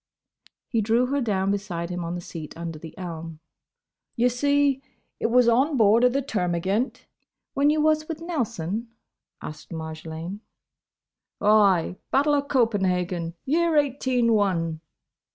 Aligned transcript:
He 0.67 0.81
drew 0.81 1.05
her 1.05 1.21
down 1.21 1.51
beside 1.51 1.91
him 1.91 2.03
on 2.03 2.15
the 2.15 2.21
seat 2.21 2.57
under 2.57 2.79
the 2.79 2.97
elm. 2.97 3.39
"Ye 4.15 4.29
see, 4.29 4.81
it 5.19 5.27
was 5.27 5.47
on 5.47 5.77
board 5.77 6.03
o' 6.03 6.09
the 6.09 6.23
Termagant—" 6.23 7.05
"When 7.53 7.69
you 7.69 7.81
was 7.81 8.07
with 8.07 8.19
Nelson?" 8.19 8.87
asked 9.43 9.69
Marjolaine. 9.71 10.39
"Ay. 11.39 11.97
Battle 12.09 12.33
o' 12.33 12.41
Copenhagen; 12.41 13.35
year 13.45 13.77
Eighteen 13.77 14.33
one." 14.33 14.81